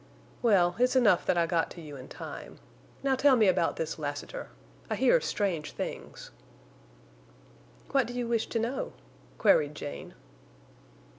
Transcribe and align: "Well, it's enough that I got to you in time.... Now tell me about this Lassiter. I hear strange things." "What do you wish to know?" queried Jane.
"Well, 0.41 0.77
it's 0.79 0.95
enough 0.95 1.27
that 1.27 1.37
I 1.37 1.45
got 1.45 1.69
to 1.69 1.79
you 1.81 1.95
in 1.95 2.07
time.... 2.07 2.57
Now 3.03 3.13
tell 3.15 3.35
me 3.35 3.47
about 3.47 3.75
this 3.75 3.99
Lassiter. 3.99 4.49
I 4.89 4.95
hear 4.95 5.21
strange 5.21 5.73
things." 5.73 6.31
"What 7.91 8.07
do 8.07 8.13
you 8.13 8.27
wish 8.27 8.47
to 8.47 8.57
know?" 8.57 8.93
queried 9.37 9.75
Jane. 9.75 10.15